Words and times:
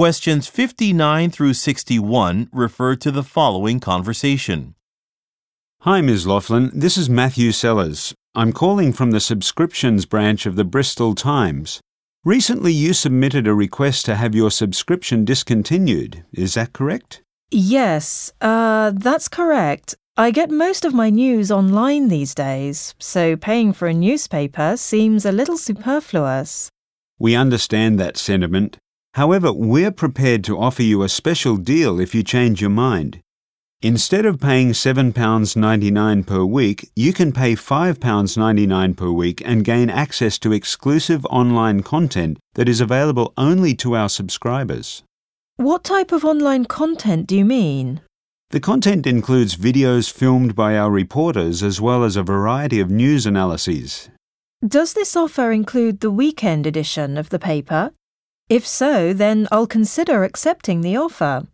Questions 0.00 0.46
59 0.46 1.30
through 1.30 1.52
61 1.52 2.48
refer 2.54 2.96
to 2.96 3.10
the 3.10 3.22
following 3.22 3.80
conversation. 3.80 4.74
Hi, 5.80 6.00
Ms. 6.00 6.26
Laughlin. 6.26 6.70
This 6.72 6.96
is 6.96 7.10
Matthew 7.10 7.52
Sellers. 7.52 8.14
I'm 8.34 8.54
calling 8.54 8.94
from 8.94 9.10
the 9.10 9.20
subscriptions 9.20 10.06
branch 10.06 10.46
of 10.46 10.56
the 10.56 10.64
Bristol 10.64 11.14
Times. 11.14 11.82
Recently, 12.24 12.72
you 12.72 12.94
submitted 12.94 13.46
a 13.46 13.52
request 13.52 14.06
to 14.06 14.14
have 14.14 14.34
your 14.34 14.50
subscription 14.50 15.26
discontinued. 15.26 16.24
Is 16.32 16.54
that 16.54 16.72
correct? 16.72 17.20
Yes, 17.50 18.32
uh, 18.40 18.92
that's 18.94 19.28
correct. 19.28 19.96
I 20.16 20.30
get 20.30 20.50
most 20.50 20.86
of 20.86 20.94
my 20.94 21.10
news 21.10 21.52
online 21.52 22.08
these 22.08 22.34
days, 22.34 22.94
so 22.98 23.36
paying 23.36 23.74
for 23.74 23.86
a 23.86 23.92
newspaper 23.92 24.78
seems 24.78 25.26
a 25.26 25.32
little 25.32 25.58
superfluous. 25.58 26.70
We 27.18 27.36
understand 27.36 28.00
that 28.00 28.16
sentiment. 28.16 28.78
However, 29.14 29.52
we're 29.52 29.90
prepared 29.90 30.44
to 30.44 30.58
offer 30.58 30.82
you 30.82 31.02
a 31.02 31.08
special 31.08 31.56
deal 31.56 31.98
if 31.98 32.14
you 32.14 32.22
change 32.22 32.60
your 32.60 32.70
mind. 32.70 33.20
Instead 33.82 34.26
of 34.26 34.38
paying 34.38 34.72
£7.99 34.72 36.26
per 36.26 36.44
week, 36.44 36.90
you 36.94 37.12
can 37.12 37.32
pay 37.32 37.54
£5.99 37.54 38.96
per 38.96 39.10
week 39.10 39.42
and 39.44 39.64
gain 39.64 39.88
access 39.88 40.38
to 40.38 40.52
exclusive 40.52 41.24
online 41.26 41.82
content 41.82 42.38
that 42.54 42.68
is 42.68 42.82
available 42.82 43.32
only 43.38 43.74
to 43.74 43.96
our 43.96 44.08
subscribers. 44.08 45.02
What 45.56 45.82
type 45.82 46.12
of 46.12 46.24
online 46.24 46.66
content 46.66 47.26
do 47.26 47.36
you 47.36 47.44
mean? 47.44 48.02
The 48.50 48.60
content 48.60 49.06
includes 49.06 49.56
videos 49.56 50.12
filmed 50.12 50.54
by 50.54 50.76
our 50.76 50.90
reporters 50.90 51.62
as 51.62 51.80
well 51.80 52.04
as 52.04 52.16
a 52.16 52.22
variety 52.22 52.80
of 52.80 52.90
news 52.90 53.24
analyses. 53.24 54.10
Does 54.66 54.92
this 54.92 55.16
offer 55.16 55.52
include 55.52 56.00
the 56.00 56.10
weekend 56.10 56.66
edition 56.66 57.16
of 57.16 57.30
the 57.30 57.38
paper? 57.38 57.92
If 58.50 58.66
so, 58.66 59.12
then 59.12 59.46
I'll 59.52 59.68
consider 59.68 60.24
accepting 60.24 60.80
the 60.80 60.96
offer. 60.96 61.46